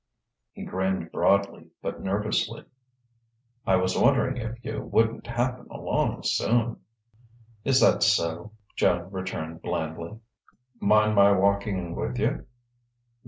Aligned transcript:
He 0.51 0.63
grinned 0.65 1.11
broadly 1.11 1.67
but 1.83 2.01
nervously. 2.01 2.65
"I 3.67 3.75
was 3.75 3.95
wondering 3.95 4.37
if 4.37 4.55
you 4.65 4.81
wouldn't 4.81 5.27
happen 5.27 5.67
along 5.69 6.23
soon...." 6.23 6.77
"Is 7.63 7.79
that 7.81 8.01
so?" 8.01 8.53
Joan 8.75 9.11
returned 9.11 9.61
blandly. 9.61 10.17
"Mind 10.79 11.13
my 11.13 11.31
walking 11.33 11.95
with 11.95 12.17
you?" 12.17 12.47